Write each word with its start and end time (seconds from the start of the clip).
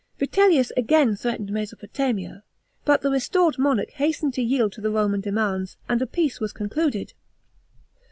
Vitellius 0.17 0.71
again 0.75 1.15
threatened 1.15 1.51
Mesopotamia; 1.51 2.41
but 2.85 3.01
the 3.03 3.11
restored 3.11 3.59
monarch 3.59 3.91
hastened 3.91 4.33
to 4.33 4.41
yield 4.41 4.71
to 4.73 4.81
the 4.81 4.89
Roman 4.89 5.21
demands, 5.21 5.77
and 5.87 6.01
a 6.01 6.07
peace 6.07 6.39
was 6.39 6.51
concluded. 6.53 7.13